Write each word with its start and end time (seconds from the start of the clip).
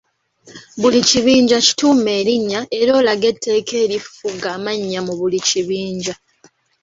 Buli 0.79 0.99
kibinja 1.09 1.57
kituume 1.65 2.11
erinnya 2.21 2.59
era 2.79 2.91
olage 2.99 3.27
etteeka 3.33 3.73
erifuga 3.85 4.47
amannya 4.57 4.99
mu 5.07 5.13
buli 5.19 5.39
kibinja. 5.47 6.15